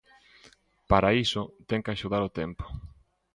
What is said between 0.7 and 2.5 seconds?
Para iso, ten que axudar o